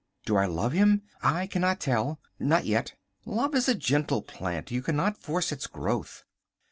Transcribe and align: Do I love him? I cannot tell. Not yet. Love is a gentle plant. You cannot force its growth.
Do 0.25 0.35
I 0.35 0.47
love 0.47 0.71
him? 0.71 1.03
I 1.21 1.45
cannot 1.45 1.79
tell. 1.79 2.19
Not 2.39 2.65
yet. 2.65 2.95
Love 3.23 3.53
is 3.53 3.69
a 3.69 3.75
gentle 3.75 4.23
plant. 4.23 4.71
You 4.71 4.81
cannot 4.81 5.21
force 5.21 5.51
its 5.51 5.67
growth. 5.67 6.23